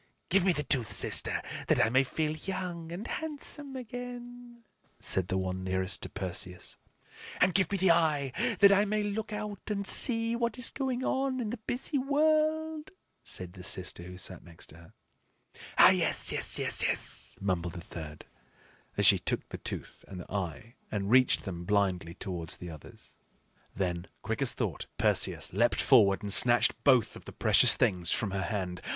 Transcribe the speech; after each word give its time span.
"Give 0.29 0.43
me 0.43 0.51
the 0.51 0.63
tooth, 0.63 0.91
sister, 0.91 1.43
that 1.67 1.79
I 1.79 1.91
may 1.91 2.03
feel 2.03 2.31
young 2.35 2.91
and 2.91 3.05
handsome 3.05 3.75
again," 3.75 4.63
said 4.99 5.27
the 5.27 5.37
one 5.37 5.63
nearest 5.63 6.01
to 6.01 6.09
Perseus. 6.09 6.75
"And 7.39 7.53
give 7.53 7.71
me 7.71 7.77
the 7.77 7.91
eye 7.91 8.31
that 8.61 8.71
I 8.71 8.83
may 8.83 9.03
look 9.03 9.31
out 9.31 9.69
and 9.69 9.85
see 9.85 10.35
what 10.35 10.57
is 10.57 10.71
going 10.71 11.05
on 11.05 11.39
in 11.39 11.51
the 11.51 11.59
busy 11.67 11.99
world," 11.99 12.89
said 13.23 13.53
the 13.53 13.63
sister 13.63 14.01
who 14.01 14.17
sat 14.17 14.43
next 14.43 14.69
to 14.69 14.77
her. 14.77 14.93
"Ah, 15.77 15.91
yes, 15.91 16.31
yes, 16.31 16.57
yes, 16.57 16.81
yes!" 16.81 17.37
mumbled 17.39 17.73
the 17.73 17.81
third, 17.81 18.25
as 18.97 19.05
she 19.05 19.19
took 19.19 19.47
the 19.49 19.59
tooth 19.59 20.03
and 20.07 20.19
the 20.21 20.31
eye 20.33 20.73
and 20.91 21.11
reached 21.11 21.43
them 21.45 21.63
blindly 21.63 22.15
towards 22.15 22.57
the 22.57 22.71
others. 22.71 23.13
Then, 23.75 24.07
quick 24.23 24.41
as 24.41 24.55
thought, 24.55 24.87
Perseus 24.97 25.53
leaped 25.53 25.79
forward 25.79 26.23
and 26.23 26.33
snatched 26.33 26.83
both 26.83 27.15
of 27.15 27.25
the 27.25 27.31
precious 27.31 27.77
things 27.77 28.11
from 28.11 28.31
her 28.31 28.41
hand. 28.41 28.81